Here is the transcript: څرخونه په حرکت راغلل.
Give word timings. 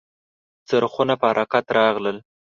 څرخونه 0.67 1.13
په 1.21 1.25
حرکت 1.31 1.65
راغلل. 1.79 2.17